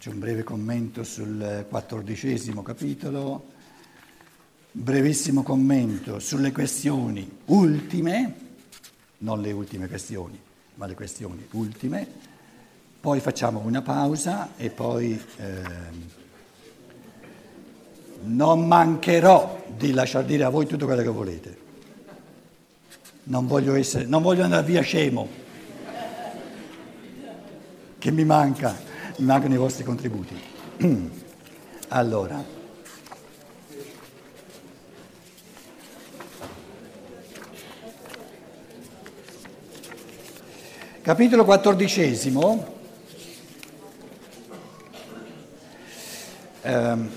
Faccio 0.00 0.14
un 0.14 0.20
breve 0.20 0.44
commento 0.44 1.04
sul 1.04 1.66
quattordicesimo 1.68 2.62
capitolo, 2.62 3.48
brevissimo 4.72 5.42
commento 5.42 6.18
sulle 6.20 6.52
questioni 6.52 7.30
ultime, 7.44 8.34
non 9.18 9.42
le 9.42 9.52
ultime 9.52 9.88
questioni, 9.88 10.40
ma 10.76 10.86
le 10.86 10.94
questioni 10.94 11.46
ultime, 11.50 12.08
poi 12.98 13.20
facciamo 13.20 13.60
una 13.62 13.82
pausa 13.82 14.56
e 14.56 14.70
poi 14.70 15.22
eh, 15.36 15.62
non 18.22 18.66
mancherò 18.66 19.66
di 19.76 19.92
lasciar 19.92 20.24
dire 20.24 20.44
a 20.44 20.48
voi 20.48 20.64
tutto 20.64 20.86
quello 20.86 21.02
che 21.02 21.08
volete. 21.08 21.58
Non 23.24 23.46
voglio, 23.46 23.74
essere, 23.74 24.06
non 24.06 24.22
voglio 24.22 24.44
andare 24.44 24.64
via 24.64 24.80
scemo, 24.80 25.28
che 27.98 28.10
mi 28.10 28.24
manca, 28.24 28.88
mancano 29.18 29.54
i 29.54 29.56
vostri 29.56 29.84
contributi. 29.84 30.40
Allora. 31.88 32.58
Capitolo 41.02 41.44
quattordicesimo. 41.44 42.78
Um, 46.62 47.10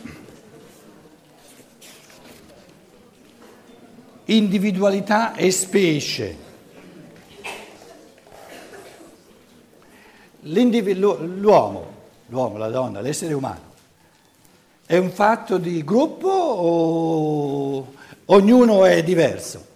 individualità 4.25 5.35
e 5.35 5.51
specie. 5.51 6.52
L'uomo, 10.93 11.85
l'uomo, 12.27 12.57
la 12.57 12.70
donna, 12.70 13.01
l'essere 13.01 13.34
umano, 13.34 13.71
è 14.85 14.98
un 14.98 15.12
fatto 15.12 15.57
di 15.57 15.84
gruppo 15.84 16.29
o 16.29 17.93
ognuno 18.26 18.85
è 18.85 19.04
diverso? 19.04 19.71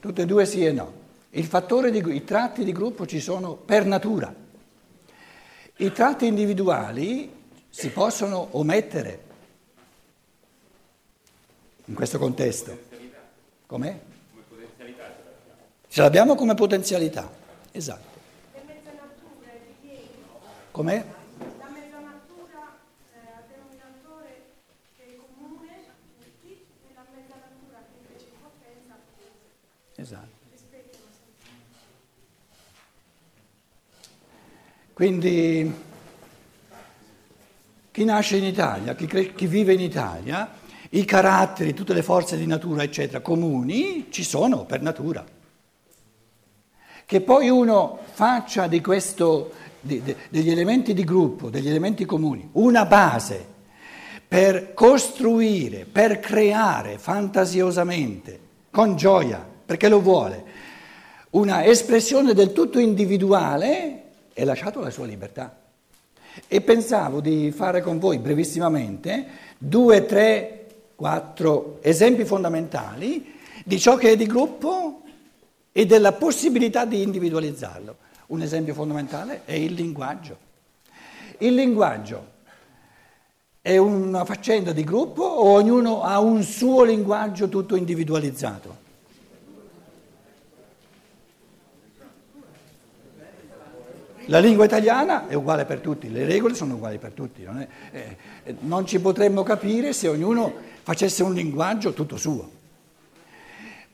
Tutte 0.00 0.22
e 0.22 0.26
due 0.26 0.46
sì 0.46 0.64
e 0.64 0.72
no. 0.72 0.92
Di, 1.30 2.16
I 2.16 2.24
tratti 2.24 2.64
di 2.64 2.72
gruppo 2.72 3.06
ci 3.06 3.20
sono 3.20 3.54
per 3.54 3.84
natura. 3.84 4.34
I 5.76 5.92
tratti 5.92 6.26
individuali 6.26 7.30
si 7.68 7.90
possono 7.90 8.48
omettere 8.52 9.24
in 11.84 11.94
questo 11.94 12.18
contesto. 12.18 12.78
Com'è? 13.66 14.09
Ce 15.92 16.00
l'abbiamo 16.00 16.36
come 16.36 16.54
potenzialità, 16.54 17.28
esatto. 17.72 18.18
Le 18.54 18.62
mezzanature 18.64 19.60
di 19.82 19.88
ieri. 19.88 20.08
Com'è? 20.70 21.04
La 21.58 21.68
mezzanatura 21.68 22.78
eh, 23.12 23.18
a 23.18 23.42
denominatore 23.50 24.42
che 24.96 25.02
è 25.02 25.16
comune 25.16 25.82
tutti 26.20 26.52
e 26.52 26.94
la 26.94 27.02
mezzanatura 27.12 27.82
che 27.90 28.06
invece 28.06 28.26
in 28.30 28.38
potenza 28.40 28.94
Esatto. 29.96 30.38
Quindi 34.92 35.74
chi 37.90 38.04
nasce 38.04 38.36
in 38.36 38.44
Italia, 38.44 38.94
chi, 38.94 39.06
cre- 39.06 39.34
chi 39.34 39.48
vive 39.48 39.72
in 39.72 39.80
Italia, 39.80 40.52
i 40.90 41.04
caratteri, 41.04 41.74
tutte 41.74 41.94
le 41.94 42.04
forze 42.04 42.36
di 42.36 42.46
natura, 42.46 42.84
eccetera, 42.84 43.20
comuni, 43.20 44.06
ci 44.10 44.22
sono 44.22 44.64
per 44.64 44.82
natura. 44.82 45.38
Che 47.10 47.20
poi 47.22 47.48
uno 47.48 47.98
faccia 48.12 48.68
di 48.68 48.80
questo, 48.80 49.50
di, 49.80 50.00
di, 50.00 50.14
degli 50.28 50.48
elementi 50.48 50.94
di 50.94 51.02
gruppo, 51.02 51.50
degli 51.50 51.68
elementi 51.68 52.04
comuni, 52.04 52.50
una 52.52 52.84
base 52.84 53.44
per 54.28 54.74
costruire, 54.74 55.86
per 55.90 56.20
creare 56.20 56.98
fantasiosamente, 56.98 58.38
con 58.70 58.94
gioia, 58.94 59.44
perché 59.66 59.88
lo 59.88 60.00
vuole, 60.00 60.44
una 61.30 61.64
espressione 61.64 62.32
del 62.32 62.52
tutto 62.52 62.78
individuale, 62.78 64.02
è 64.32 64.44
lasciato 64.44 64.78
la 64.78 64.90
sua 64.90 65.06
libertà. 65.06 65.58
E 66.46 66.60
pensavo 66.60 67.20
di 67.20 67.50
fare 67.50 67.80
con 67.82 67.98
voi 67.98 68.18
brevissimamente 68.18 69.26
due, 69.58 70.06
tre, 70.06 70.66
quattro 70.94 71.78
esempi 71.80 72.24
fondamentali 72.24 73.34
di 73.64 73.80
ciò 73.80 73.96
che 73.96 74.10
è 74.12 74.16
di 74.16 74.26
gruppo 74.26 74.99
e 75.80 75.86
della 75.86 76.12
possibilità 76.12 76.84
di 76.84 77.00
individualizzarlo. 77.00 77.96
Un 78.26 78.42
esempio 78.42 78.74
fondamentale 78.74 79.46
è 79.46 79.54
il 79.54 79.72
linguaggio. 79.72 80.36
Il 81.38 81.54
linguaggio 81.54 82.32
è 83.62 83.78
una 83.78 84.26
faccenda 84.26 84.72
di 84.72 84.84
gruppo 84.84 85.22
o 85.22 85.52
ognuno 85.52 86.02
ha 86.02 86.20
un 86.20 86.42
suo 86.42 86.84
linguaggio 86.84 87.48
tutto 87.48 87.76
individualizzato? 87.76 88.76
La 94.26 94.38
lingua 94.38 94.66
italiana 94.66 95.28
è 95.28 95.34
uguale 95.34 95.64
per 95.64 95.80
tutti, 95.80 96.12
le 96.12 96.26
regole 96.26 96.54
sono 96.54 96.74
uguali 96.74 96.98
per 96.98 97.12
tutti. 97.12 97.42
Non, 97.42 97.58
è, 97.58 97.68
eh, 97.90 98.16
eh, 98.42 98.56
non 98.60 98.84
ci 98.84 99.00
potremmo 99.00 99.42
capire 99.42 99.94
se 99.94 100.08
ognuno 100.08 100.52
facesse 100.82 101.22
un 101.22 101.32
linguaggio 101.32 101.94
tutto 101.94 102.18
suo. 102.18 102.50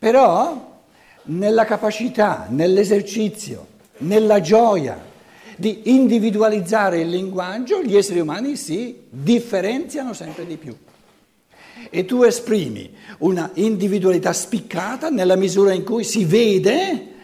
Però 0.01 0.75
nella 1.27 1.65
capacità, 1.65 2.47
nell'esercizio, 2.49 3.67
nella 3.99 4.41
gioia 4.41 5.15
di 5.57 5.83
individualizzare 5.85 7.01
il 7.01 7.09
linguaggio, 7.09 7.83
gli 7.83 7.97
esseri 7.97 8.21
umani 8.21 8.57
si 8.57 9.05
differenziano 9.09 10.13
sempre 10.13 10.47
di 10.47 10.57
più. 10.57 10.77
E 11.89 12.05
tu 12.05 12.23
esprimi 12.23 12.91
una 13.19 13.51
individualità 13.55 14.33
spiccata 14.33 15.09
nella 15.09 15.37
misura 15.37 15.73
in 15.73 15.85
cui 15.85 16.05
si 16.05 16.25
vede 16.25 17.15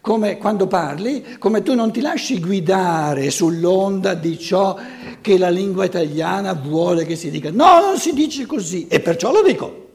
come 0.00 0.38
quando 0.38 0.66
parli, 0.66 1.36
come 1.38 1.62
tu 1.62 1.74
non 1.74 1.92
ti 1.92 2.00
lasci 2.00 2.40
guidare 2.40 3.30
sull'onda 3.30 4.14
di 4.14 4.38
ciò 4.38 4.76
che 5.20 5.36
la 5.36 5.50
lingua 5.50 5.84
italiana 5.84 6.54
vuole 6.54 7.04
che 7.04 7.16
si 7.16 7.30
dica. 7.30 7.50
No, 7.50 7.80
non 7.80 7.98
si 7.98 8.14
dice 8.14 8.46
così 8.46 8.86
e 8.88 9.00
perciò 9.00 9.30
lo 9.30 9.42
dico. 9.42 9.89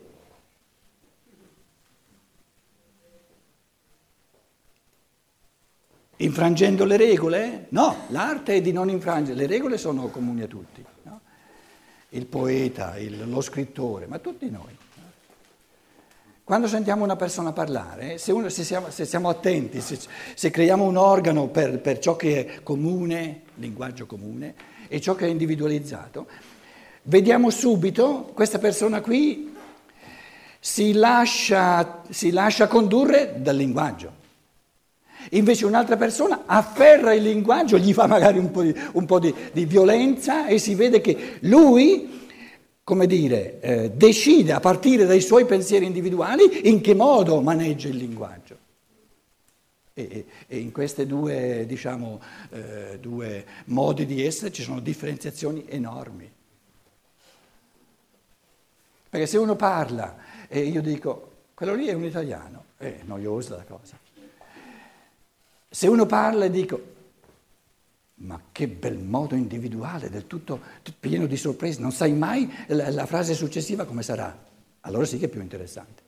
Infrangendo 6.17 6.85
le 6.85 6.95
regole? 6.95 7.65
No, 7.69 8.05
l'arte 8.07 8.55
è 8.55 8.61
di 8.61 8.71
non 8.71 8.89
infrangere, 8.89 9.35
le 9.37 9.47
regole 9.47 9.77
sono 9.77 10.07
comuni 10.07 10.43
a 10.43 10.47
tutti. 10.47 10.83
No? 11.03 11.19
Il 12.09 12.25
poeta, 12.25 12.97
il, 12.97 13.29
lo 13.29 13.41
scrittore, 13.41 14.05
ma 14.05 14.19
tutti 14.19 14.49
noi. 14.49 14.77
Quando 16.45 16.67
sentiamo 16.67 17.03
una 17.03 17.15
persona 17.15 17.51
parlare, 17.53 18.19
se, 18.19 18.31
uno, 18.31 18.49
se, 18.49 18.63
siamo, 18.63 18.91
se 18.91 19.03
siamo, 19.05 19.29
attenti, 19.29 19.81
se, 19.81 19.97
se, 20.35 20.51
creiamo 20.51 20.83
un 20.83 20.95
organo 20.95 21.47
per, 21.47 21.79
per 21.79 21.97
ciò 21.97 22.15
che 22.15 22.45
è 22.45 22.63
comune, 22.63 23.41
linguaggio 23.55 24.05
comune, 24.05 24.53
e 24.87 25.01
ciò 25.01 25.15
che 25.15 25.25
è 25.25 25.29
individualizzato, 25.29 26.27
vediamo 27.03 27.49
subito 27.49 28.31
questa 28.33 28.59
persona 28.59 29.01
qui 29.01 29.53
si 30.59 30.93
lascia, 30.93 32.03
si 32.09 32.31
lascia 32.31 32.67
condurre 32.67 33.35
dal 33.37 33.55
linguaggio. 33.55 34.23
Invece 35.31 35.65
un'altra 35.65 35.97
persona 35.97 36.43
afferra 36.45 37.13
il 37.13 37.23
linguaggio, 37.23 37.77
gli 37.77 37.93
fa 37.93 38.07
magari 38.07 38.37
un 38.37 38.51
po' 38.51 38.61
di, 38.61 38.75
un 38.93 39.05
po 39.05 39.19
di, 39.19 39.33
di 39.51 39.65
violenza 39.65 40.47
e 40.47 40.57
si 40.59 40.75
vede 40.75 41.01
che 41.01 41.37
lui 41.41 42.23
come 42.85 43.07
dire, 43.07 43.59
eh, 43.61 43.89
decide 43.89 44.53
a 44.53 44.59
partire 44.59 45.05
dai 45.05 45.19
suoi 45.19 45.45
pensieri 45.45 45.87
individuali 45.87 46.69
in 46.69 46.81
che 46.81 46.93
modo 46.93 47.41
maneggia 47.41 47.87
il 47.87 47.95
linguaggio. 47.95 48.57
E, 49.91 50.25
e 50.45 50.57
in 50.59 50.71
questi 50.71 51.07
due, 51.07 51.65
diciamo, 51.65 52.21
eh, 52.51 52.99
due 53.01 53.43
modi 53.65 54.05
di 54.05 54.23
essere 54.23 54.51
ci 54.51 54.61
sono 54.61 54.81
differenziazioni 54.81 55.65
enormi. 55.67 56.31
Perché 59.09 59.25
se 59.25 59.39
uno 59.39 59.55
parla 59.55 60.17
e 60.47 60.59
io 60.59 60.81
dico, 60.81 61.31
quello 61.55 61.73
lì 61.73 61.87
è 61.87 61.93
un 61.93 62.03
italiano, 62.03 62.65
è 62.77 62.99
noiosa 63.05 63.55
la 63.55 63.63
cosa. 63.63 63.97
Se 65.75 65.87
uno 65.87 66.05
parla 66.05 66.45
e 66.45 66.49
dico, 66.49 66.81
ma 68.19 68.41
che 68.53 68.69
bel 68.69 68.97
modo 68.97 69.35
individuale, 69.35 70.09
del 70.09 70.25
tutto 70.25 70.61
pieno 70.97 71.25
di 71.25 71.35
sorprese, 71.35 71.81
non 71.81 71.91
sai 71.91 72.13
mai 72.13 72.49
la, 72.67 72.89
la 72.91 73.05
frase 73.05 73.33
successiva 73.33 73.83
come 73.83 74.01
sarà. 74.01 74.41
Allora 74.79 75.03
sì 75.03 75.17
che 75.17 75.25
è 75.25 75.27
più 75.27 75.41
interessante. 75.41 76.01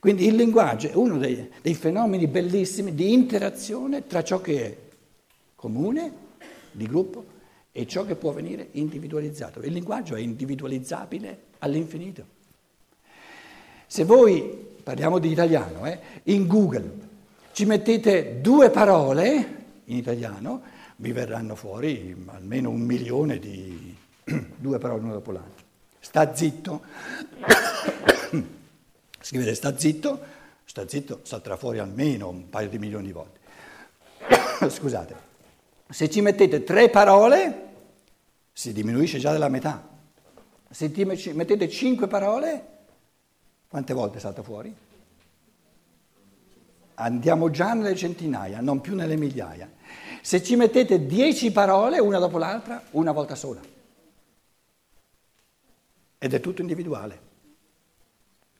Quindi 0.00 0.26
il 0.26 0.34
linguaggio 0.34 0.88
è 0.88 0.94
uno 0.94 1.16
dei, 1.16 1.48
dei 1.62 1.76
fenomeni 1.76 2.26
bellissimi 2.26 2.92
di 2.92 3.12
interazione 3.12 4.08
tra 4.08 4.24
ciò 4.24 4.40
che 4.40 4.66
è 4.66 4.76
comune, 5.54 6.12
di 6.72 6.88
gruppo, 6.88 7.24
e 7.70 7.86
ciò 7.86 8.04
che 8.04 8.16
può 8.16 8.32
venire 8.32 8.66
individualizzato. 8.72 9.60
Il 9.62 9.74
linguaggio 9.74 10.16
è 10.16 10.20
individualizzabile 10.20 11.42
all'infinito. 11.60 12.26
Se 13.86 14.02
voi, 14.02 14.42
parliamo 14.82 15.20
di 15.20 15.30
italiano, 15.30 15.86
eh, 15.86 16.00
in 16.24 16.48
Google 16.48 17.10
ci 17.52 17.64
mettete 17.66 18.40
due 18.40 18.70
parole 18.70 19.60
in 19.84 19.96
italiano, 19.96 20.62
vi 20.96 21.12
verranno 21.12 21.54
fuori 21.54 22.16
almeno 22.26 22.70
un 22.70 22.80
milione 22.80 23.38
di 23.38 23.94
due 24.56 24.78
parole 24.78 25.02
una 25.02 25.12
dopo 25.12 25.32
l'altra. 25.32 25.62
Sta 26.00 26.34
zitto, 26.34 26.82
scrivete 29.20 29.54
sta 29.54 29.76
zitto, 29.76 30.20
sta 30.64 30.88
zitto 30.88 31.20
salterà 31.22 31.56
fuori 31.56 31.78
almeno 31.78 32.28
un 32.28 32.48
paio 32.48 32.68
di 32.68 32.78
milioni 32.78 33.06
di 33.06 33.12
volte. 33.12 33.40
Scusate, 34.68 35.14
se 35.88 36.08
ci 36.08 36.20
mettete 36.20 36.64
tre 36.64 36.88
parole 36.88 37.68
si 38.52 38.72
diminuisce 38.72 39.18
già 39.18 39.32
della 39.32 39.48
metà. 39.48 39.90
Se 40.70 40.90
mettete 41.34 41.68
cinque 41.68 42.06
parole, 42.06 42.66
quante 43.68 43.92
volte 43.92 44.20
salta 44.20 44.42
fuori? 44.42 44.74
Andiamo 47.02 47.50
già 47.50 47.74
nelle 47.74 47.96
centinaia, 47.96 48.60
non 48.60 48.80
più 48.80 48.94
nelle 48.94 49.16
migliaia. 49.16 49.68
Se 50.20 50.40
ci 50.40 50.54
mettete 50.54 51.04
dieci 51.04 51.50
parole, 51.50 51.98
una 51.98 52.18
dopo 52.18 52.38
l'altra, 52.38 52.80
una 52.92 53.10
volta 53.10 53.34
sola. 53.34 53.60
Ed 56.16 56.32
è 56.32 56.38
tutto 56.38 56.60
individuale. 56.60 57.30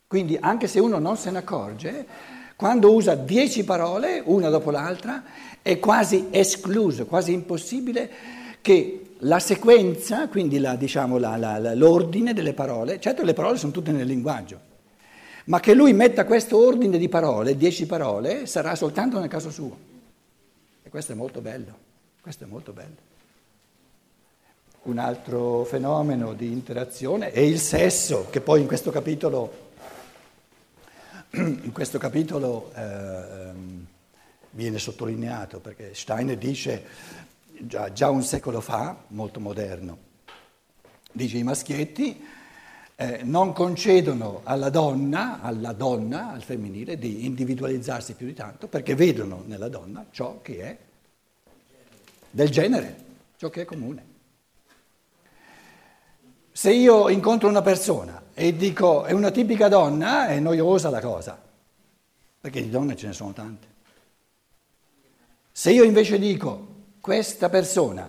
Quindi 0.08 0.36
anche 0.40 0.66
se 0.66 0.80
uno 0.80 0.98
non 0.98 1.16
se 1.16 1.30
ne 1.30 1.38
accorge, 1.38 2.06
quando 2.56 2.92
usa 2.92 3.14
dieci 3.14 3.62
parole, 3.62 4.20
una 4.24 4.48
dopo 4.48 4.72
l'altra, 4.72 5.22
è 5.62 5.78
quasi 5.78 6.26
escluso, 6.30 7.06
quasi 7.06 7.32
impossibile 7.32 8.10
che 8.60 9.14
la 9.18 9.38
sequenza, 9.38 10.26
quindi 10.26 10.58
la, 10.58 10.74
diciamo, 10.74 11.16
la, 11.16 11.36
la, 11.36 11.74
l'ordine 11.74 12.32
delle 12.34 12.54
parole, 12.54 12.98
certo 12.98 13.22
le 13.22 13.34
parole 13.34 13.56
sono 13.56 13.70
tutte 13.70 13.92
nel 13.92 14.06
linguaggio, 14.06 14.58
ma 15.46 15.60
che 15.60 15.74
lui 15.74 15.92
metta 15.92 16.24
questo 16.24 16.64
ordine 16.64 16.98
di 16.98 17.08
parole, 17.08 17.56
dieci 17.56 17.86
parole, 17.86 18.46
sarà 18.46 18.74
soltanto 18.74 19.18
nel 19.18 19.28
caso 19.28 19.50
suo. 19.50 19.76
E 20.82 20.88
questo 20.88 21.12
è 21.12 21.14
molto 21.14 21.40
bello, 21.40 21.76
questo 22.20 22.44
è 22.44 22.46
molto 22.46 22.72
bello. 22.72 23.10
Un 24.82 24.98
altro 24.98 25.64
fenomeno 25.64 26.32
di 26.32 26.50
interazione 26.50 27.30
è 27.30 27.40
il 27.40 27.58
sesso, 27.58 28.28
che 28.30 28.40
poi 28.40 28.60
in 28.60 28.66
questo 28.66 28.90
capitolo, 28.90 29.70
in 31.32 31.70
questo 31.72 31.98
capitolo 31.98 32.72
eh, 32.74 33.50
viene 34.50 34.78
sottolineato, 34.78 35.60
perché 35.60 35.94
Steiner 35.94 36.36
dice 36.36 36.84
già, 37.58 37.92
già 37.92 38.10
un 38.10 38.22
secolo 38.22 38.60
fa, 38.60 39.04
molto 39.08 39.40
moderno, 39.40 39.98
dice 41.12 41.38
i 41.38 41.42
maschietti 41.42 42.24
eh, 42.96 43.20
non 43.22 43.52
concedono 43.52 44.40
alla 44.44 44.70
donna, 44.70 45.40
alla 45.40 45.72
donna, 45.72 46.30
al 46.30 46.42
femminile, 46.42 46.98
di 46.98 47.24
individualizzarsi 47.24 48.14
più 48.14 48.26
di 48.26 48.34
tanto 48.34 48.68
perché 48.68 48.94
vedono 48.94 49.42
nella 49.46 49.68
donna 49.68 50.06
ciò 50.10 50.40
che 50.42 50.60
è 50.62 50.76
del 52.30 52.50
genere, 52.50 52.96
ciò 53.36 53.50
che 53.50 53.62
è 53.62 53.64
comune. 53.64 54.10
Se 56.52 56.70
io 56.70 57.08
incontro 57.08 57.48
una 57.48 57.62
persona 57.62 58.22
e 58.34 58.54
dico 58.54 59.04
è 59.04 59.12
una 59.12 59.30
tipica 59.30 59.68
donna, 59.68 60.28
è 60.28 60.38
noiosa 60.38 60.90
la 60.90 61.00
cosa, 61.00 61.40
perché 62.40 62.62
di 62.62 62.70
donne 62.70 62.94
ce 62.94 63.06
ne 63.06 63.12
sono 63.14 63.32
tante. 63.32 63.66
Se 65.50 65.70
io 65.70 65.82
invece 65.84 66.18
dico 66.18 66.68
questa 67.00 67.48
persona 67.48 68.08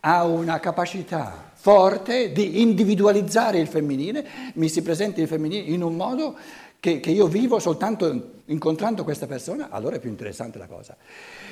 ha 0.00 0.24
una 0.24 0.58
capacità 0.60 1.49
forte 1.60 2.32
di 2.32 2.62
individualizzare 2.62 3.58
il 3.58 3.66
femminile, 3.66 4.26
mi 4.54 4.70
si 4.70 4.80
presenta 4.80 5.20
il 5.20 5.28
femminile 5.28 5.70
in 5.70 5.82
un 5.82 5.94
modo 5.94 6.34
che, 6.80 7.00
che, 7.00 7.10
io 7.10 7.26
vivo 7.26 7.58
soltanto 7.58 8.38
incontrando 8.46 9.04
questa 9.04 9.26
persona, 9.26 9.68
allora 9.68 9.96
è 9.96 9.98
più 10.00 10.08
interessante 10.08 10.56
la 10.56 10.66
cosa. 10.66 10.96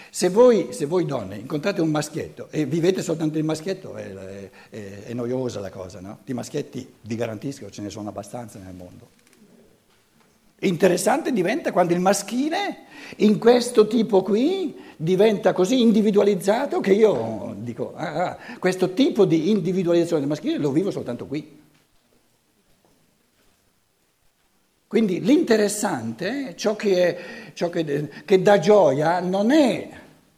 Se 0.09 0.31
voi, 0.31 0.69
se 0.71 0.87
voi 0.87 1.05
donne 1.05 1.37
incontrate 1.37 1.83
un 1.83 1.91
maschietto 1.91 2.49
e 2.51 2.65
vivete 2.65 3.03
soltanto 3.03 3.37
il 3.37 3.45
maschietto, 3.45 3.97
è, 3.97 4.49
è, 4.71 5.03
è 5.05 5.13
noiosa 5.13 5.61
la 5.61 5.71
cosa, 5.71 6.01
no? 6.01 6.21
Di 6.25 6.33
maschietti, 6.33 6.91
vi 7.03 7.15
garantisco, 7.15 7.69
ce 7.69 7.83
ne 7.83 7.91
sono 7.91 8.09
abbastanza 8.09 8.59
nel 8.59 8.75
mondo. 8.75 9.18
Interessante 10.61 11.31
diventa 11.33 11.71
quando 11.71 11.93
il 11.93 12.01
maschile 12.01 12.87
in 13.19 13.39
questo 13.39 13.87
tipo 13.87 14.23
qui 14.23 14.77
diventa 14.97 15.53
così 15.53 15.81
individualizzato 15.81 16.81
che 16.81 16.93
io 16.93 17.55
dico, 17.59 17.95
ah, 17.95 18.25
ah, 18.25 18.39
questo 18.59 18.93
tipo 18.93 19.25
di 19.25 19.51
individualizzazione 19.51 20.21
del 20.21 20.31
maschile 20.31 20.59
lo 20.59 20.73
vivo 20.73 20.91
soltanto 20.91 21.27
qui. 21.27 21.67
Quindi 24.89 25.21
l'interessante, 25.21 26.57
ciò, 26.57 26.75
che, 26.75 27.53
ciò 27.53 27.69
che, 27.69 28.11
che 28.25 28.43
dà 28.43 28.59
gioia, 28.59 29.21
non 29.21 29.53
è 29.53 29.89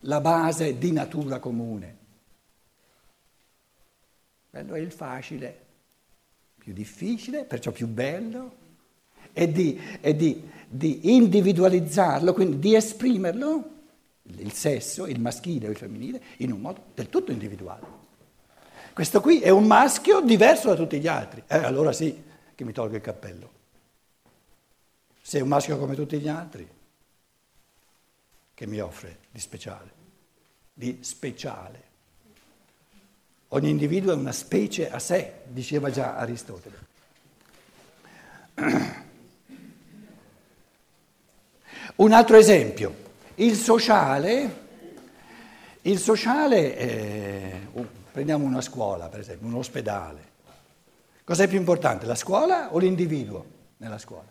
la 0.01 0.21
base 0.21 0.77
di 0.77 0.93
natura 0.93 1.39
comune. 1.39 1.97
Quello 4.51 4.75
è 4.75 4.81
il 4.81 4.91
facile, 4.91 5.59
più 6.59 6.75
difficile, 6.75 7.45
perciò 7.45 7.71
più 7.71 7.87
bello, 7.87 8.59
e 9.33 9.51
di, 9.51 9.81
e 10.01 10.15
di, 10.15 10.49
di 10.69 11.15
individualizzarlo, 11.15 12.33
quindi 12.33 12.59
di 12.59 12.75
esprimerlo, 12.75 13.79
il 14.23 14.53
sesso, 14.53 15.07
il 15.07 15.21
maschile 15.21 15.69
o 15.69 15.71
il 15.71 15.77
femminile, 15.77 16.23
in 16.39 16.53
un 16.53 16.61
modo 16.61 16.85
del 16.95 17.09
tutto 17.09 17.33
individuale. 17.33 17.99
Questo 18.93 19.21
qui 19.21 19.41
è 19.41 19.51
un 19.51 19.65
maschio 19.67 20.21
diverso 20.21 20.69
da 20.69 20.75
tutti 20.75 21.01
gli 21.01 21.07
altri. 21.07 21.43
Eh, 21.47 21.57
allora 21.57 21.93
sì 21.93 22.23
che 22.55 22.65
mi 22.65 22.73
tolgo 22.73 22.97
il 22.97 23.03
cappello. 23.03 23.51
Se 25.23 25.39
è 25.39 25.43
un 25.43 25.49
maschio 25.49 25.79
come 25.79 25.95
tutti 25.95 26.19
gli 26.19 26.29
altri, 26.29 26.69
che 28.53 28.67
mi 28.67 28.81
offre 28.81 29.21
di 29.31 29.41
speciale? 29.41 29.93
Di 30.73 30.99
speciale. 31.01 31.89
Ogni 33.49 33.71
individuo 33.71 34.13
è 34.13 34.17
una 34.17 34.33
specie 34.33 34.91
a 34.91 34.99
sé, 34.99 35.41
diceva 35.47 35.91
già 35.91 36.17
Aristotele. 36.17 36.89
Un 42.01 42.13
altro 42.13 42.39
esempio, 42.39 42.95
il 43.35 43.55
sociale, 43.55 44.57
il 45.83 45.99
sociale 45.99 46.75
è, 46.75 47.61
uh, 47.73 47.87
prendiamo 48.11 48.47
una 48.47 48.63
scuola 48.63 49.09
per 49.09 49.21
esempio, 49.21 49.47
un 49.47 49.57
ospedale. 49.57 50.29
Cos'è 51.25 51.47
più 51.47 51.59
importante, 51.59 52.07
la 52.07 52.15
scuola 52.15 52.73
o 52.73 52.79
l'individuo 52.79 53.45
nella 53.77 53.99
scuola? 53.99 54.25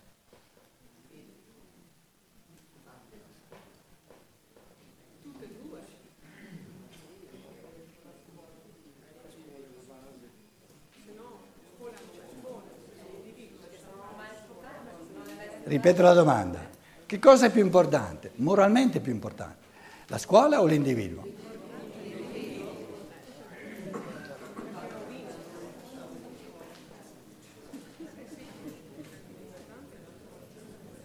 Ripeto 15.65 16.01
la 16.01 16.13
domanda. 16.13 16.68
Che 17.09 17.17
cosa 17.17 17.47
è 17.47 17.49
più 17.49 17.63
importante? 17.63 18.33
Moralmente 18.35 18.99
più 18.99 19.11
importante? 19.11 19.65
La 20.09 20.19
scuola 20.19 20.61
o 20.61 20.67
l'individuo? 20.67 21.23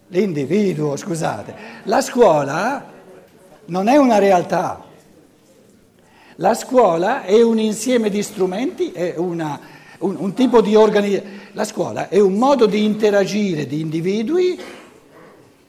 L'individuo, 0.09 0.95
scusate. 0.95 1.55
La 1.85 2.01
scuola 2.01 2.85
non 3.65 3.87
è 3.87 3.97
una 3.97 4.19
realtà. 4.19 4.83
La 6.35 6.53
scuola 6.53 7.23
è 7.23 7.41
un 7.41 7.57
insieme 7.57 8.11
di 8.11 8.21
strumenti, 8.21 8.91
è 8.91 9.15
una, 9.17 9.59
un, 9.97 10.17
un 10.19 10.33
tipo 10.35 10.61
di 10.61 10.75
organizzazione. 10.75 11.49
La 11.53 11.63
scuola 11.63 12.09
è 12.09 12.19
un 12.19 12.33
modo 12.33 12.67
di 12.67 12.83
interagire 12.83 13.65
di 13.65 13.79
individui 13.79 14.83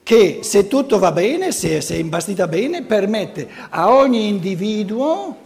che 0.07 0.45
se 0.45 0.69
tutto 0.69 1.01
va 1.01 1.11
bene, 1.11 1.51
se, 1.51 1.79
è 1.79 1.95
imbastita 1.95 2.47
bene, 2.47 2.85
permette 2.85 3.49
a 3.71 3.93
ogni 3.93 4.29
individuo 4.29 5.37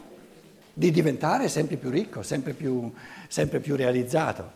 di 0.74 0.90
diventare 0.90 1.48
sempre 1.48 1.78
più 1.78 1.88
ricco, 1.88 2.22
sempre 2.22 2.52
più, 2.52 2.92
sempre 3.26 3.60
più 3.60 3.74
realizzato. 3.74 4.52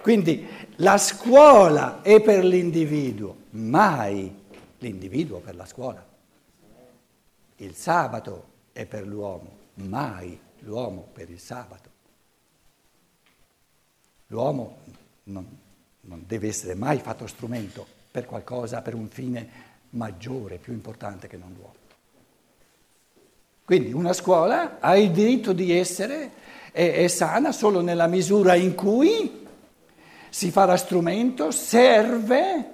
Quindi 0.00 0.46
la 0.76 0.98
scuola 0.98 2.00
è 2.00 2.20
per 2.20 2.44
l'individuo, 2.44 3.34
mai 3.50 4.32
l'individuo 4.78 5.40
per 5.40 5.56
la 5.56 5.66
scuola. 5.66 6.06
Il 7.56 7.74
sabato 7.74 8.44
è 8.70 8.86
per 8.86 9.04
l'uomo, 9.04 9.50
mai 9.74 10.38
l'uomo 10.60 11.08
per 11.12 11.28
il 11.28 11.40
sabato. 11.40 11.90
L'uomo 14.28 14.76
non, 15.24 15.44
non 16.02 16.22
deve 16.24 16.46
essere 16.46 16.76
mai 16.76 17.00
fatto 17.00 17.26
strumento 17.26 17.94
per 18.16 18.24
qualcosa, 18.24 18.80
per 18.80 18.94
un 18.94 19.08
fine 19.08 19.46
maggiore, 19.90 20.56
più 20.56 20.72
importante 20.72 21.28
che 21.28 21.36
non 21.36 21.52
l'uomo. 21.54 21.74
Quindi 23.62 23.92
una 23.92 24.14
scuola 24.14 24.78
ha 24.80 24.96
il 24.96 25.10
diritto 25.10 25.52
di 25.52 25.70
essere, 25.70 26.30
è, 26.72 26.94
è 26.94 27.08
sana 27.08 27.52
solo 27.52 27.82
nella 27.82 28.06
misura 28.06 28.54
in 28.54 28.74
cui 28.74 29.46
si 30.30 30.50
fa 30.50 30.64
da 30.64 30.78
strumento, 30.78 31.50
serve 31.50 32.70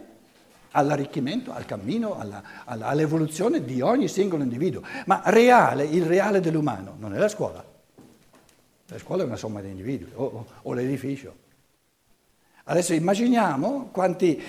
all'arricchimento, 0.71 1.53
al 1.53 1.65
cammino, 1.65 2.17
alla, 2.17 2.41
alla, 2.65 2.87
all'evoluzione 2.87 3.65
di 3.65 3.81
ogni 3.81 4.07
singolo 4.07 4.45
individuo. 4.45 4.83
Ma 5.07 5.23
reale, 5.25 5.83
il 5.83 6.05
reale 6.05 6.39
dell'umano 6.39 6.95
non 7.01 7.17
è 7.17 7.19
la 7.19 7.29
scuola. 7.29 7.65
La 8.87 8.99
scuola 8.99 9.25
è 9.25 9.27
una 9.27 9.35
somma 9.35 9.61
di 9.61 9.71
individui 9.71 10.13
o, 10.15 10.25
o, 10.25 10.47
o 10.63 10.73
l'edificio. 10.73 11.35
Adesso 12.65 12.95
immaginiamo 12.95 13.89
quanti, 13.91 14.41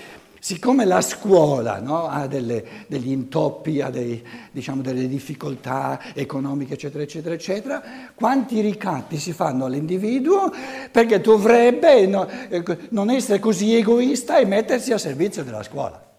siccome 0.44 0.84
la 0.84 1.00
scuola 1.00 1.80
no, 1.80 2.10
ha 2.10 2.28
delle, 2.28 2.86
degli 2.88 3.12
intoppi, 3.12 3.80
ha 3.80 3.90
dei, 3.90 4.22
diciamo, 4.52 4.82
delle 4.82 5.08
difficoltà 5.08 6.14
economiche, 6.14 6.74
eccetera, 6.74 7.02
eccetera, 7.02 7.34
eccetera, 7.34 7.82
quanti 8.14 8.60
ricatti 8.60 9.20
si 9.20 9.32
fanno 9.32 9.64
all'individuo 9.64 10.52
perché 10.92 11.22
dovrebbe 11.22 12.06
no, 12.08 12.28
eh, 12.28 12.62
non 12.90 13.10
essere 13.10 13.40
così 13.40 13.74
egoista 13.74 14.38
e 14.38 14.44
mettersi 14.44 14.92
a 14.92 14.98
servizio 14.98 15.46
della 15.46 15.64
scuola. 15.64 16.12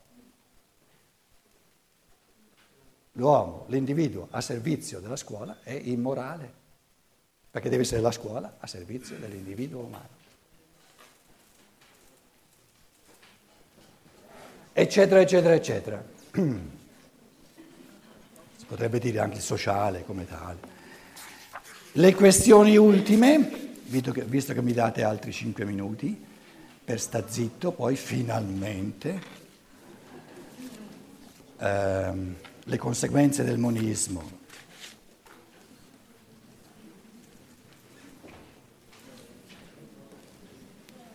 L'uomo, 3.13 3.67
l'individuo 3.69 4.29
a 4.31 4.41
servizio 4.41 5.01
della 5.01 5.17
scuola 5.17 5.59
è 5.63 5.79
immorale, 5.85 6.51
perché 7.51 7.69
deve 7.69 7.83
essere 7.83 8.01
la 8.01 8.11
scuola 8.11 8.57
a 8.59 8.67
servizio 8.67 9.19
dell'individuo 9.19 9.83
umano. 9.83 10.24
Eccetera, 14.75 15.21
eccetera, 15.21 15.55
eccetera. 15.55 16.05
Si 18.57 18.71
potrebbe 18.71 18.99
dire 18.99 19.21
anche 19.21 19.41
sociale 19.41 20.05
come 20.05 20.27
tale. 20.27 20.59
Le 21.93 22.15
questioni 22.15 22.79
ultime, 22.79 23.73
visto 23.85 24.55
che 24.55 24.63
mi 24.63 24.73
date 24.73 25.03
altri 25.03 25.33
cinque 25.33 25.67
minuti 25.67 26.19
per 26.83 26.99
sta 26.99 27.29
zitto, 27.29 27.73
poi 27.73 27.95
finalmente 27.95 29.21
ehm, 31.59 32.35
le 32.65 32.77
conseguenze 32.79 33.45
del 33.45 33.59
monismo. 33.59 34.43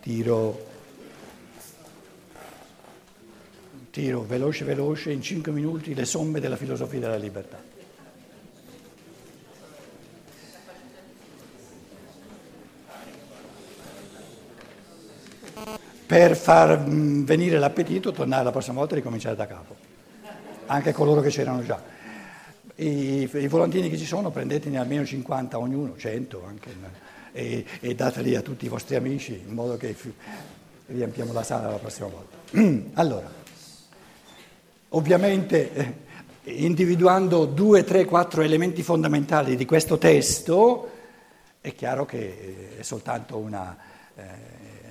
Tiro 0.00 0.69
tiro 3.90 4.22
veloce 4.22 4.64
veloce 4.64 5.10
in 5.12 5.20
cinque 5.20 5.52
minuti 5.52 5.94
le 5.94 6.04
somme 6.04 6.40
della 6.40 6.56
filosofia 6.56 7.00
della 7.00 7.16
libertà. 7.16 7.78
Per 16.06 16.36
far 16.36 16.88
mm, 16.88 17.24
venire 17.24 17.58
l'appetito, 17.58 18.10
tornare 18.10 18.42
la 18.42 18.50
prossima 18.50 18.78
volta 18.78 18.94
e 18.94 18.96
ricominciare 18.96 19.36
da 19.36 19.46
capo, 19.46 19.76
anche 20.66 20.92
coloro 20.92 21.20
che 21.20 21.28
c'erano 21.28 21.62
già. 21.62 21.80
I, 22.76 23.28
I, 23.30 23.48
volantini 23.48 23.90
che 23.90 23.98
ci 23.98 24.06
sono 24.06 24.30
prendetene 24.30 24.78
almeno 24.78 25.04
50 25.04 25.58
ognuno, 25.58 25.96
100 25.96 26.44
anche, 26.44 26.70
e, 27.32 27.64
e 27.78 27.94
dateli 27.94 28.34
a 28.34 28.40
tutti 28.40 28.64
i 28.64 28.68
vostri 28.68 28.96
amici 28.96 29.40
in 29.46 29.54
modo 29.54 29.76
che 29.76 29.94
riempiamo 30.86 31.32
la 31.32 31.42
sala 31.42 31.70
la 31.70 31.76
prossima 31.76 32.08
volta. 32.08 32.38
Allora. 32.98 33.39
Ovviamente 34.92 35.72
eh, 35.72 35.94
individuando 36.54 37.44
due, 37.44 37.84
tre, 37.84 38.04
quattro 38.04 38.42
elementi 38.42 38.82
fondamentali 38.82 39.54
di 39.54 39.64
questo 39.64 39.98
testo, 39.98 40.90
è 41.60 41.74
chiaro 41.74 42.04
che 42.04 42.76
è 42.78 42.82
soltanto 42.82 43.36
una, 43.36 43.76
eh, 44.16 44.22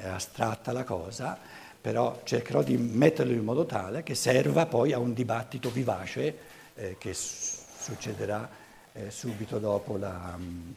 è 0.01 0.07
astratta 0.07 0.71
la 0.71 0.85
cosa, 0.85 1.37
però 1.81 2.21
cercherò 2.23 2.61
di 2.63 2.77
metterlo 2.77 3.33
in 3.33 3.43
modo 3.43 3.65
tale 3.65 4.03
che 4.03 4.15
serva 4.15 4.67
poi 4.67 4.93
a 4.93 4.99
un 4.99 5.13
dibattito 5.13 5.69
vivace 5.69 6.37
eh, 6.75 6.95
che 6.97 7.13
succederà 7.13 8.49
eh, 8.93 9.11
subito 9.11 9.59
dopo 9.59 9.97
la... 9.97 10.33
Um, 10.37 10.75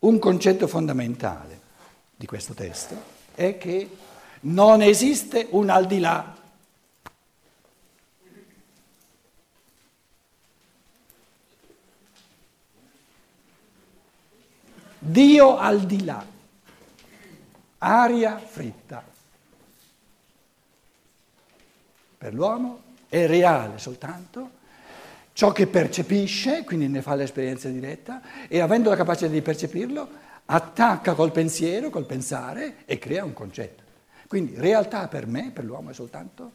un 0.00 0.18
concetto 0.18 0.66
fondamentale 0.66 1.60
di 2.16 2.26
questo 2.26 2.54
testo 2.54 2.96
è 3.34 3.56
che 3.56 3.88
non 4.40 4.82
esiste 4.82 5.46
un 5.50 5.68
al 5.68 5.86
di 5.86 6.00
là 6.00 6.40
Dio 15.04 15.56
al 15.56 15.80
di 15.80 16.04
là, 16.04 16.24
aria 17.78 18.38
fritta. 18.38 19.02
Per 22.18 22.32
l'uomo 22.32 22.82
è 23.08 23.26
reale 23.26 23.78
soltanto 23.78 24.60
ciò 25.32 25.50
che 25.50 25.66
percepisce, 25.66 26.62
quindi 26.62 26.86
ne 26.86 27.02
fa 27.02 27.16
l'esperienza 27.16 27.68
diretta, 27.68 28.46
e 28.46 28.60
avendo 28.60 28.90
la 28.90 28.96
capacità 28.96 29.26
di 29.26 29.42
percepirlo, 29.42 30.08
attacca 30.44 31.14
col 31.14 31.32
pensiero, 31.32 31.90
col 31.90 32.06
pensare 32.06 32.84
e 32.84 32.98
crea 32.98 33.24
un 33.24 33.32
concetto. 33.32 33.82
Quindi 34.28 34.54
realtà 34.54 35.08
per 35.08 35.26
me, 35.26 35.50
per 35.50 35.64
l'uomo, 35.64 35.90
è 35.90 35.94
soltanto 35.94 36.52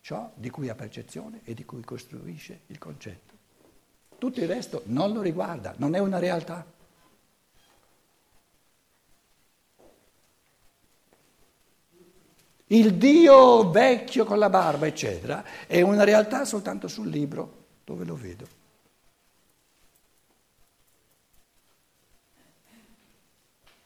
ciò 0.00 0.28
di 0.34 0.50
cui 0.50 0.68
ha 0.68 0.74
percezione 0.74 1.42
e 1.44 1.54
di 1.54 1.64
cui 1.64 1.84
costruisce 1.84 2.62
il 2.66 2.78
concetto. 2.78 3.32
Tutto 4.18 4.40
il 4.40 4.48
resto 4.48 4.82
non 4.86 5.12
lo 5.12 5.22
riguarda, 5.22 5.74
non 5.76 5.94
è 5.94 6.00
una 6.00 6.18
realtà. 6.18 6.71
Il 12.72 12.94
Dio 12.94 13.70
vecchio 13.70 14.24
con 14.24 14.38
la 14.38 14.48
barba, 14.48 14.86
eccetera, 14.86 15.44
è 15.66 15.82
una 15.82 16.04
realtà 16.04 16.46
soltanto 16.46 16.88
sul 16.88 17.08
libro 17.08 17.64
dove 17.84 18.06
lo 18.06 18.16
vedo. 18.16 18.48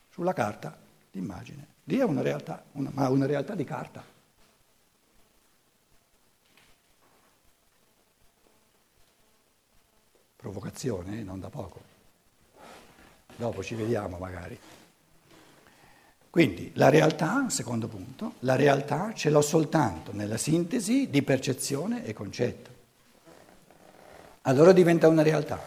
Sulla 0.09 0.33
carta 0.33 0.79
l'immagine. 1.11 1.67
Dio 1.83 2.03
è 2.03 2.09
una 2.09 2.23
realtà, 2.23 2.63
una, 2.73 2.91
ma 2.93 3.09
una 3.09 3.27
realtà 3.27 3.57
di 3.57 3.65
carta. 3.65 4.05
Provocazione, 10.37 11.19
eh? 11.19 11.23
non 11.25 11.41
da 11.41 11.49
poco. 11.49 11.81
Dopo 13.35 13.65
ci 13.65 13.75
vediamo 13.75 14.17
magari. 14.19 14.57
Quindi 16.37 16.71
la 16.75 16.91
realtà, 16.91 17.49
secondo 17.49 17.89
punto, 17.89 18.35
la 18.41 18.57
realtà 18.57 19.15
ce 19.15 19.31
l'ho 19.31 19.41
soltanto 19.41 20.13
nella 20.13 20.37
sintesi 20.37 21.09
di 21.09 21.23
percezione 21.23 22.05
e 22.05 22.13
concetto. 22.13 22.71
Allora 24.43 24.73
diventa 24.73 25.09
una 25.09 25.23
realtà. 25.23 25.59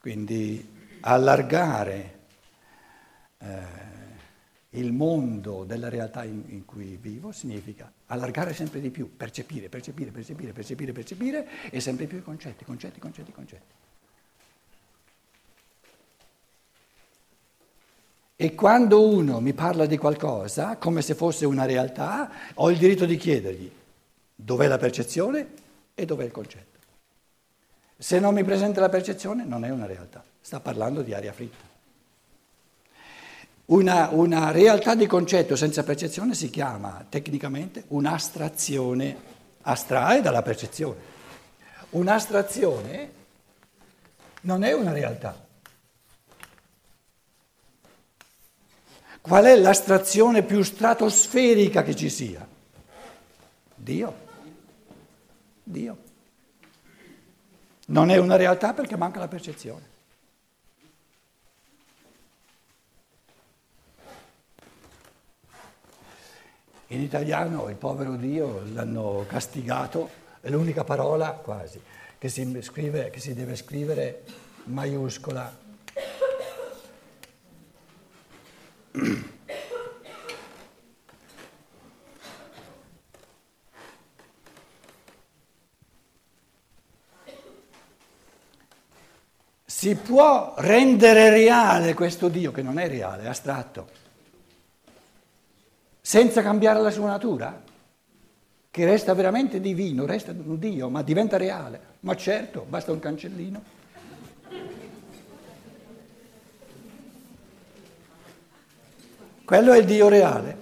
Quindi 0.00 0.66
allargare 1.00 2.18
eh, 3.36 3.62
il 4.70 4.92
mondo 4.94 5.64
della 5.64 5.90
realtà 5.90 6.24
in, 6.24 6.42
in, 6.46 6.64
cui 6.64 6.96
vivo 6.98 7.32
significa 7.32 7.92
allargare 8.06 8.54
sempre 8.54 8.80
di 8.80 8.88
più, 8.88 9.14
percepire, 9.14 9.68
percepire, 9.68 10.10
percepire, 10.10 10.52
percepire, 10.52 10.92
percepire 10.92 11.48
e 11.68 11.80
sempre 11.80 12.06
più 12.06 12.16
i 12.16 12.22
concetti, 12.22 12.64
concetti, 12.64 12.98
concetti, 12.98 13.32
concetti. 13.32 13.74
E 18.40 18.54
quando 18.54 19.04
uno 19.04 19.40
mi 19.40 19.52
parla 19.52 19.84
di 19.84 19.96
qualcosa, 19.96 20.76
come 20.76 21.02
se 21.02 21.16
fosse 21.16 21.44
una 21.44 21.64
realtà, 21.64 22.30
ho 22.54 22.70
il 22.70 22.78
diritto 22.78 23.04
di 23.04 23.16
chiedergli 23.16 23.68
dov'è 24.32 24.68
la 24.68 24.78
percezione 24.78 25.48
e 25.92 26.04
dov'è 26.04 26.22
il 26.22 26.30
concetto. 26.30 26.78
Se 27.98 28.20
non 28.20 28.34
mi 28.34 28.44
presenta 28.44 28.80
la 28.80 28.88
percezione, 28.88 29.44
non 29.44 29.64
è 29.64 29.70
una 29.70 29.86
realtà, 29.86 30.22
sta 30.40 30.60
parlando 30.60 31.02
di 31.02 31.14
aria 31.14 31.32
fritta. 31.32 31.64
Una, 33.64 34.10
una 34.12 34.52
realtà 34.52 34.94
di 34.94 35.08
concetto 35.08 35.56
senza 35.56 35.82
percezione 35.82 36.32
si 36.34 36.48
chiama 36.48 37.04
tecnicamente 37.08 37.86
un'astrazione, 37.88 39.16
astrae 39.62 40.20
dalla 40.20 40.42
percezione. 40.42 41.00
Un'astrazione 41.90 43.10
non 44.42 44.62
è 44.62 44.72
una 44.74 44.92
realtà. 44.92 45.46
Qual 49.28 49.44
è 49.44 49.54
l'astrazione 49.56 50.42
più 50.42 50.62
stratosferica 50.62 51.82
che 51.82 51.94
ci 51.94 52.08
sia? 52.08 52.48
Dio. 53.74 54.14
Dio. 55.62 55.98
Non 57.88 58.08
è 58.08 58.16
una 58.16 58.36
realtà 58.36 58.72
perché 58.72 58.96
manca 58.96 59.18
la 59.18 59.28
percezione. 59.28 59.96
In 66.86 67.02
italiano 67.02 67.68
il 67.68 67.76
povero 67.76 68.16
Dio 68.16 68.62
l'hanno 68.72 69.26
castigato, 69.28 70.08
è 70.40 70.48
l'unica 70.48 70.84
parola 70.84 71.32
quasi 71.32 71.78
che 72.16 72.30
si, 72.30 72.62
scrive, 72.62 73.10
che 73.10 73.20
si 73.20 73.34
deve 73.34 73.56
scrivere 73.56 74.24
maiuscola 74.64 75.67
Si 89.64 89.94
può 89.94 90.54
rendere 90.58 91.30
reale 91.30 91.94
questo 91.94 92.28
Dio, 92.28 92.50
che 92.50 92.62
non 92.62 92.80
è 92.80 92.88
reale, 92.88 93.22
è 93.22 93.26
astratto, 93.28 93.88
senza 96.00 96.42
cambiare 96.42 96.80
la 96.80 96.90
sua 96.90 97.06
natura? 97.06 97.62
Che 98.70 98.84
resta 98.84 99.14
veramente 99.14 99.60
divino, 99.60 100.04
resta 100.06 100.32
un 100.32 100.58
Dio, 100.58 100.88
ma 100.88 101.02
diventa 101.02 101.36
reale. 101.36 101.80
Ma 102.00 102.16
certo, 102.16 102.66
basta 102.68 102.90
un 102.90 102.98
cancellino. 102.98 103.77
Quello 109.48 109.72
è 109.72 109.78
il 109.78 109.86
Dio 109.86 110.08
reale. 110.08 110.56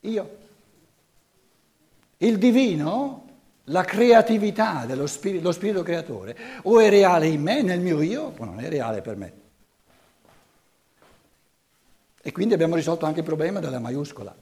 Io. 0.00 0.38
Il 2.16 2.38
divino 2.38 3.26
la 3.64 3.84
creatività 3.84 4.86
dello 4.86 5.06
spirito, 5.06 5.44
lo 5.44 5.52
spirito 5.52 5.82
creatore 5.82 6.34
o 6.62 6.80
è 6.80 6.88
reale 6.88 7.26
in 7.26 7.42
me, 7.42 7.60
nel 7.60 7.80
mio 7.80 8.00
io, 8.00 8.32
o 8.34 8.44
non 8.46 8.58
è 8.58 8.70
reale 8.70 9.02
per 9.02 9.16
me. 9.16 9.32
E 12.22 12.32
quindi 12.32 12.54
abbiamo 12.54 12.74
risolto 12.74 13.04
anche 13.04 13.18
il 13.18 13.26
problema 13.26 13.60
della 13.60 13.80
maiuscola. 13.80 14.34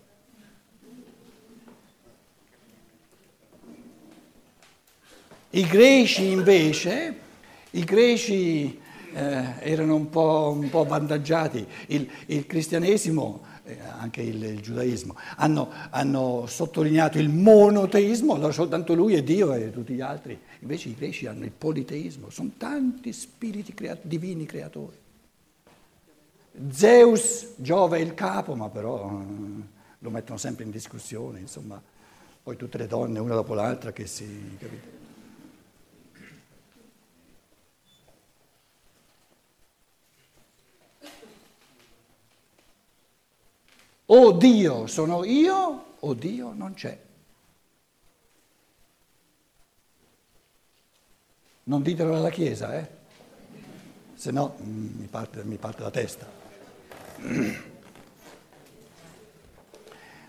I 5.50 5.66
greci 5.66 6.30
invece, 6.30 7.18
i 7.70 7.82
greci 7.82 8.86
eh, 9.18 9.70
erano 9.70 9.96
un 9.96 10.08
po', 10.08 10.54
un 10.56 10.70
po 10.70 10.80
avvantaggiati, 10.80 11.66
il, 11.88 12.08
il 12.26 12.46
cristianesimo 12.46 13.44
eh, 13.64 13.78
anche 13.98 14.22
il, 14.22 14.42
il 14.42 14.60
giudaismo, 14.60 15.16
hanno, 15.36 15.70
hanno, 15.90 16.44
sottolineato 16.46 17.18
il 17.18 17.28
monoteismo, 17.28 18.34
allora 18.34 18.52
soltanto 18.52 18.94
lui 18.94 19.14
è 19.14 19.22
Dio 19.22 19.52
e 19.52 19.70
tutti 19.70 19.94
gli 19.94 20.00
altri. 20.00 20.38
Invece 20.60 20.88
i 20.88 20.94
greci 20.94 21.26
hanno 21.26 21.44
il 21.44 21.50
politeismo, 21.50 22.30
sono 22.30 22.52
tanti 22.56 23.12
spiriti 23.12 23.74
crea- 23.74 23.98
divini 24.00 24.46
creatori. 24.46 24.96
Zeus, 26.70 27.54
Giove 27.56 27.98
è 27.98 28.00
il 28.00 28.14
capo, 28.14 28.54
ma 28.54 28.68
però 28.68 29.20
eh, 29.20 29.62
lo 29.98 30.10
mettono 30.10 30.38
sempre 30.38 30.64
in 30.64 30.70
discussione, 30.70 31.40
insomma, 31.40 31.80
poi 32.42 32.56
tutte 32.56 32.78
le 32.78 32.86
donne 32.86 33.18
una 33.18 33.34
dopo 33.34 33.54
l'altra 33.54 33.92
che 33.92 34.06
si... 34.06 34.56
Capite? 34.58 34.96
O 44.10 44.32
Dio 44.32 44.86
sono 44.86 45.24
io 45.24 45.84
o 45.98 46.14
Dio 46.14 46.52
non 46.54 46.74
c'è. 46.74 46.98
Non 51.64 51.82
ditelo 51.82 52.16
alla 52.16 52.30
Chiesa, 52.30 52.78
eh? 52.78 52.96
se 54.18 54.32
no 54.32 54.56
mm, 54.60 54.98
mi 54.98 55.06
parte, 55.06 55.44
mi 55.44 55.56
parte 55.56 55.82
la 55.82 55.90
testa. 55.90 56.26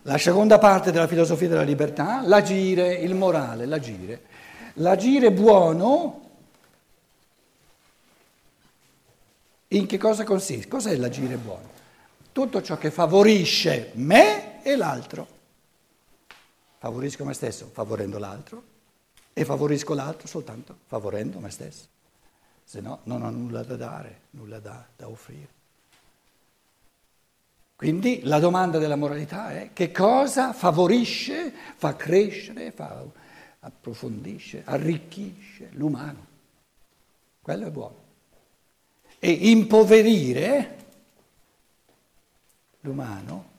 La 0.03 0.17
seconda 0.17 0.59
parte 0.59 0.91
della 0.91 1.07
filosofia 1.07 1.48
della 1.48 1.63
libertà, 1.63 2.21
l'agire, 2.21 2.93
il 2.93 3.15
morale, 3.15 3.65
l'agire. 3.65 4.21
L'agire 4.75 5.31
buono 5.31 6.29
in 9.69 9.86
che 9.86 9.98
cosa 9.98 10.24
consiste? 10.24 10.67
Cos'è 10.67 10.95
l'agire 10.95 11.36
buono? 11.38 11.77
Tutto 12.31 12.62
ciò 12.62 12.77
che 12.77 12.91
favorisce 12.91 13.92
me 13.96 14.63
e 14.63 14.75
l'altro. 14.75 15.27
Favorisco 16.77 17.25
me 17.25 17.33
stesso 17.33 17.70
favorendo 17.72 18.18
l'altro 18.18 18.63
e 19.33 19.46
favorisco 19.46 19.94
l'altro 19.94 20.27
soltanto 20.27 20.77
favorendo 20.85 21.39
me 21.39 21.50
stesso. 21.50 21.85
Se 22.63 22.81
no 22.81 23.00
non 23.03 23.24
ho 23.24 23.29
nulla 23.29 23.63
da 23.63 23.75
dare, 23.75 24.22
nulla 24.31 24.59
da, 24.59 24.85
da 24.96 25.07
offrire. 25.09 25.57
Quindi 27.75 28.22
la 28.24 28.39
domanda 28.39 28.77
della 28.77 28.98
moralità 28.98 29.51
è 29.51 29.70
che 29.72 29.89
cosa 29.92 30.51
favorisce, 30.51 31.53
fa 31.77 31.96
crescere, 31.96 32.72
fa, 32.72 33.05
approfondisce, 33.61 34.63
arricchisce 34.65 35.70
l'umano. 35.72 36.25
Quello 37.42 37.68
è 37.68 37.72
buono. 37.72 37.96
E 39.18 39.31
impoverire 39.31 40.75
l'umano, 42.81 43.57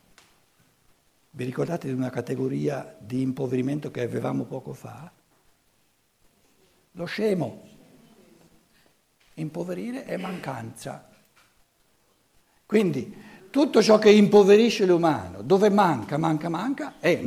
vi 1.32 1.44
ricordate 1.44 1.86
di 1.86 1.92
una 1.94 2.10
categoria 2.10 2.96
di 2.98 3.22
impoverimento 3.22 3.90
che 3.90 4.02
avevamo 4.02 4.44
poco 4.44 4.72
fa? 4.72 5.10
Lo 6.92 7.04
scemo. 7.04 7.68
Impoverire 9.34 10.04
è 10.04 10.16
mancanza. 10.16 11.08
Quindi 12.66 13.16
tutto 13.50 13.82
ciò 13.82 13.98
che 13.98 14.10
impoverisce 14.10 14.86
l'umano, 14.86 15.42
dove 15.42 15.70
manca, 15.70 16.18
manca, 16.18 16.48
manca, 16.48 16.94
è 16.98 17.22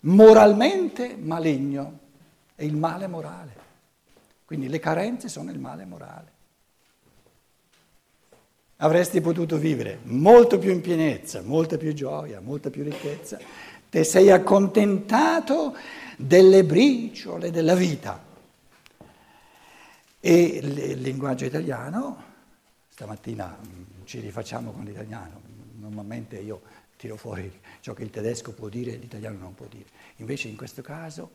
moralmente 0.00 1.16
maligno, 1.16 1.98
è 2.54 2.64
il 2.64 2.76
male 2.76 3.06
morale. 3.06 3.56
Quindi 4.44 4.68
le 4.68 4.78
carenze 4.78 5.28
sono 5.28 5.50
il 5.50 5.58
male 5.58 5.84
morale 5.84 6.36
avresti 8.80 9.20
potuto 9.20 9.56
vivere 9.56 10.00
molto 10.04 10.58
più 10.58 10.70
in 10.70 10.80
pienezza, 10.80 11.42
molta 11.42 11.76
più 11.76 11.92
gioia, 11.94 12.40
molta 12.40 12.70
più 12.70 12.82
ricchezza. 12.82 13.38
Te 13.88 14.04
sei 14.04 14.30
accontentato 14.30 15.74
delle 16.16 16.64
briciole 16.64 17.50
della 17.50 17.74
vita. 17.74 18.26
E 20.20 20.40
il 20.40 21.00
linguaggio 21.00 21.44
italiano, 21.44 22.24
stamattina 22.88 23.56
mm, 23.56 24.04
ci 24.04 24.20
rifacciamo 24.20 24.72
con 24.72 24.84
l'italiano, 24.84 25.40
normalmente 25.76 26.38
io 26.38 26.60
tiro 26.96 27.16
fuori 27.16 27.50
ciò 27.80 27.94
che 27.94 28.02
il 28.02 28.10
tedesco 28.10 28.52
può 28.52 28.68
dire 28.68 28.92
e 28.92 28.96
l'italiano 28.96 29.38
non 29.38 29.54
può 29.54 29.66
dire. 29.66 29.86
Invece 30.16 30.48
in 30.48 30.56
questo 30.56 30.82
caso 30.82 31.30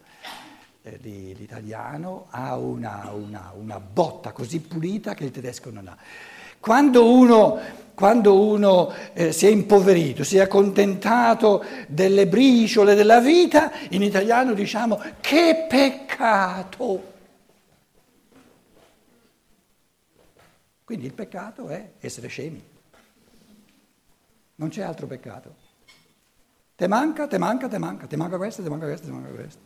eh, 0.83 0.97
l'italiano 1.01 2.27
ha 2.29 2.57
una, 2.57 3.09
una, 3.13 3.51
una 3.55 3.79
botta 3.79 4.33
così 4.33 4.59
pulita 4.59 5.13
che 5.13 5.23
il 5.23 5.31
tedesco 5.31 5.71
non 5.71 5.87
ha. 5.87 5.97
Quando 6.63 7.11
uno, 7.13 7.59
quando 7.93 8.41
uno 8.41 8.89
eh, 9.11 9.33
si 9.33 9.47
è 9.47 9.49
impoverito, 9.49 10.23
si 10.23 10.37
è 10.37 10.39
accontentato 10.39 11.61
delle 11.89 12.25
briciole 12.25 12.95
della 12.95 13.19
vita, 13.19 13.69
in 13.89 14.01
italiano 14.01 14.53
diciamo 14.53 14.97
che 15.19 15.65
peccato. 15.67 17.11
Quindi 20.85 21.05
il 21.05 21.13
peccato 21.13 21.67
è 21.67 21.95
essere 21.99 22.29
scemi. 22.29 22.63
Non 24.55 24.69
c'è 24.69 24.83
altro 24.83 25.05
peccato. 25.05 25.55
Te 26.77 26.87
manca, 26.87 27.27
te 27.27 27.37
manca, 27.37 27.67
te 27.67 27.77
manca, 27.77 28.07
te 28.07 28.15
manca 28.15 28.37
questo, 28.37 28.63
te 28.63 28.69
manca 28.69 28.85
questo, 28.85 29.07
te 29.07 29.11
manca 29.11 29.29
questo. 29.31 29.61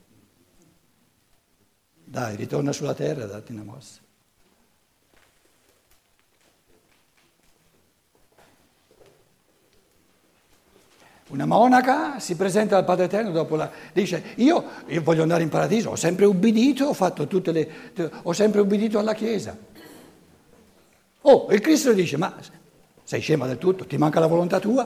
Dai, 2.04 2.36
ritorna 2.36 2.72
sulla 2.72 2.96
terra 2.96 3.26
e 3.26 3.28
datti 3.28 3.52
una 3.52 3.62
mossa. 3.62 4.06
Una 11.28 11.46
monaca 11.46 12.20
si 12.20 12.36
presenta 12.36 12.78
al 12.78 12.86
Padre 12.86 13.06
Eterno 13.06 13.32
dopo 13.32 13.58
la... 13.58 13.70
dice 13.92 14.24
io, 14.36 14.64
io 14.88 15.02
voglio 15.02 15.24
andare 15.24 15.44
in 15.44 15.50
paradiso, 15.50 15.90
ho 15.90 15.96
sempre 15.98 16.26
ubbidito, 16.26 16.86
ho, 16.86 16.94
fatto 16.94 17.28
tutte 17.28 17.52
le, 17.52 17.70
ho 18.24 18.32
sempre 18.32 18.62
ubbidito 18.62 18.98
alla 18.98 19.14
Chiesa. 19.14 19.58
Oh, 21.22 21.48
il 21.52 21.60
Cristo 21.60 21.92
dice, 21.92 22.16
ma 22.16 22.34
sei 23.04 23.20
scema 23.20 23.46
del 23.46 23.58
tutto, 23.58 23.86
ti 23.86 23.98
manca 23.98 24.22
la 24.22 24.28
volontà 24.28 24.60
tua, 24.60 24.86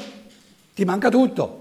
ti 0.74 0.84
manca 0.84 1.10
tutto. 1.10 1.60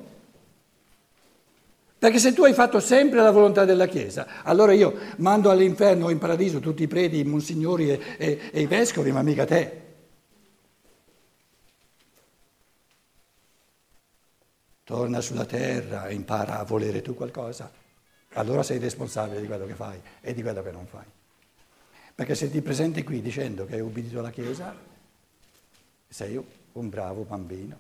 Perché 1.99 2.19
se 2.19 2.33
tu 2.33 2.45
hai 2.45 2.55
fatto 2.55 2.81
sempre 2.81 3.21
la 3.21 3.31
volontà 3.31 3.67
della 3.67 3.87
Chiesa, 3.87 4.27
allora 4.43 4.73
io 4.73 4.95
mando 5.17 5.51
all'inferno 5.51 6.07
o 6.07 6.11
in 6.11 6.17
paradiso 6.17 6.59
tutti 6.59 6.85
i 6.85 6.89
preti, 6.89 7.19
i 7.19 7.25
monsignori 7.25 7.91
e, 7.91 8.01
e, 8.17 8.41
e 8.51 8.61
i 8.63 8.67
vescovi, 8.67 9.13
ma 9.13 9.21
mica 9.21 9.45
te. 9.45 9.89
Torna 14.91 15.21
sulla 15.21 15.45
terra 15.45 16.09
e 16.09 16.15
impara 16.15 16.59
a 16.59 16.65
volere 16.65 17.01
tu 17.01 17.15
qualcosa, 17.15 17.71
allora 18.33 18.65
sei 18.65 18.81
responsabile 18.81 19.41
di 19.41 19.47
quello 19.47 19.65
che 19.65 19.75
fai 19.75 20.03
e 20.21 20.35
di 20.35 20.43
quello 20.43 20.65
che 20.65 20.73
non 20.73 20.85
fai. 20.85 21.05
Perché 22.13 22.35
se 22.35 22.51
ti 22.51 22.61
presenti 22.61 23.05
qui 23.05 23.23
dicendo 23.23 23.67
che 23.67 23.75
hai 23.75 23.83
ubbidito 23.83 24.19
alla 24.19 24.33
Chiesa, 24.33 24.75
sei 26.09 26.45
un 26.73 26.89
bravo 26.89 27.23
bambino, 27.23 27.79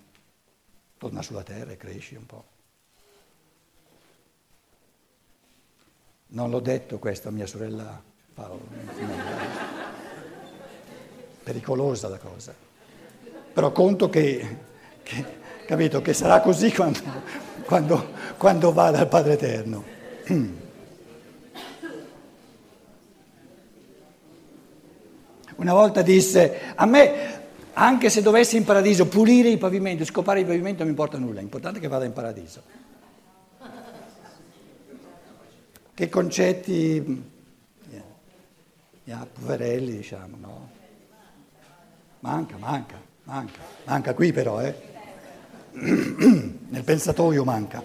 torna 0.98 1.20
sulla 1.20 1.42
terra 1.42 1.72
e 1.72 1.76
cresci 1.76 2.14
un 2.14 2.26
po'. 2.26 2.44
Non 6.28 6.48
l'ho 6.48 6.60
detto 6.60 7.00
questo 7.00 7.26
a 7.26 7.32
mia 7.32 7.46
sorella 7.46 8.00
Paolo, 8.34 8.68
pericolosa 11.42 12.08
la 12.08 12.18
cosa, 12.18 12.54
però 13.52 13.72
conto 13.72 14.08
che, 14.08 14.58
che 15.02 15.39
capito? 15.70 16.02
Che 16.02 16.12
sarà 16.12 16.40
così 16.40 16.72
quando, 16.72 16.98
quando, 17.64 18.10
quando 18.36 18.72
va 18.72 18.90
dal 18.90 19.06
Padre 19.06 19.34
Eterno. 19.34 19.84
Una 25.54 25.72
volta 25.72 26.02
disse, 26.02 26.72
a 26.74 26.86
me, 26.86 27.42
anche 27.74 28.10
se 28.10 28.20
dovessi 28.20 28.56
in 28.56 28.64
paradiso 28.64 29.06
pulire 29.06 29.48
i 29.48 29.58
pavimenti, 29.58 30.04
scopare 30.04 30.40
i 30.40 30.44
pavimenti 30.44 30.78
non 30.78 30.86
mi 30.86 30.92
importa 30.92 31.18
nulla, 31.18 31.40
è 31.40 31.78
che 31.78 31.86
vada 31.86 32.04
in 32.04 32.14
paradiso. 32.14 32.62
Che 35.94 36.08
concetti, 36.08 37.22
yeah, 39.04 39.24
poverelli 39.32 39.98
diciamo, 39.98 40.36
no? 40.40 40.70
Manca, 42.20 42.56
manca, 42.56 43.00
manca, 43.24 43.60
manca 43.84 44.14
qui 44.14 44.32
però, 44.32 44.60
eh? 44.62 44.89
Nel 45.72 46.84
pensatoio 46.84 47.44
manca. 47.44 47.82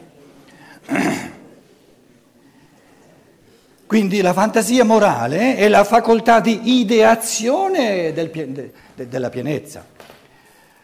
Quindi 3.86 4.22
la 4.22 4.34
fantasia 4.34 4.84
morale 4.84 5.56
è 5.56 5.68
la 5.68 5.84
facoltà 5.84 6.40
di 6.40 6.80
ideazione 6.80 8.12
del, 8.14 8.32
de, 8.32 8.74
de, 8.96 9.08
della 9.08 9.30
pienezza. 9.30 9.86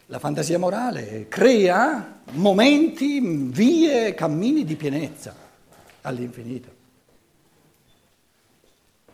La 0.06 0.20
fantasia 0.20 0.60
morale 0.60 1.28
crea 1.28 2.22
momenti, 2.34 3.20
vie, 3.22 4.14
cammini 4.14 4.64
di 4.64 4.76
pienezza 4.76 5.34
all'infinito. 6.02 6.70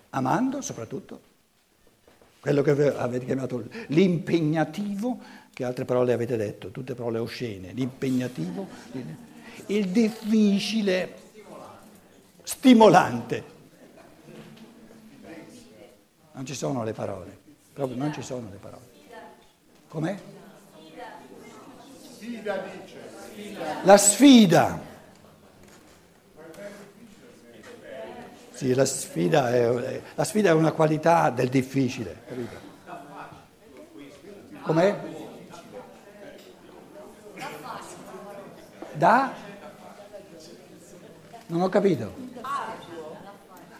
Amando 0.10 0.62
soprattutto 0.62 1.22
quello 2.40 2.62
che 2.62 2.96
avete 2.96 3.26
chiamato 3.26 3.64
l'impegnativo, 3.88 5.20
che 5.54 5.64
altre 5.64 5.86
parole 5.86 6.14
avete 6.14 6.38
detto, 6.38 6.70
tutte 6.70 6.94
parole 6.94 7.18
oscene, 7.18 7.72
l'impegnativo, 7.74 8.68
il 9.68 9.88
difficile, 9.90 11.16
stimolante. 12.44 13.56
Non 16.34 16.46
ci 16.46 16.54
sono 16.54 16.84
le 16.84 16.94
parole, 16.94 17.38
proprio 17.74 17.98
non 17.98 18.14
ci 18.14 18.22
sono 18.22 18.48
le 18.52 18.58
parole. 18.58 18.86
Com'è? 19.88 20.18
La 23.84 23.98
sfida. 23.98 24.87
Sì, 28.58 28.74
la 28.74 28.86
sfida 28.86 29.52
è, 29.52 30.02
la 30.16 30.24
sfida 30.24 30.50
è 30.50 30.54
una 30.54 30.72
qualità 30.72 31.30
del 31.30 31.48
difficile, 31.48 32.24
capito? 32.28 32.58
Com'è? 34.64 35.00
Da? 38.94 39.32
Non 41.46 41.62
ho 41.62 41.70
capito. 41.70 42.16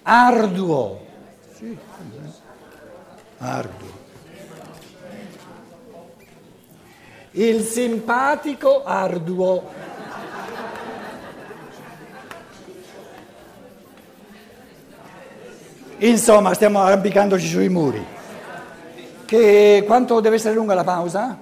Arduo. 0.04 1.06
Arduo. 3.40 3.92
Il 7.32 7.64
simpatico 7.64 8.84
arduo. 8.84 9.87
Insomma, 16.00 16.54
stiamo 16.54 16.82
arrampicandoci 16.82 17.48
sui 17.48 17.70
muri. 17.70 18.06
Che 19.26 19.84
quanto 19.86 20.20
deve 20.20 20.36
essere 20.36 20.54
lunga 20.54 20.74
la 20.74 20.84
pausa? 20.84 21.38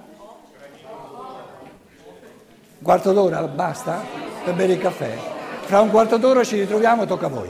Un 2.78 2.82
quarto 2.82 3.12
d'ora, 3.12 3.42
basta? 3.42 4.02
Per 4.44 4.54
bere 4.54 4.72
il 4.72 4.78
caffè. 4.78 5.16
Fra 5.62 5.80
un 5.80 5.90
quarto 5.90 6.16
d'ora 6.16 6.42
ci 6.42 6.58
ritroviamo, 6.58 7.04
tocca 7.04 7.26
a 7.26 7.28
voi. 7.28 7.48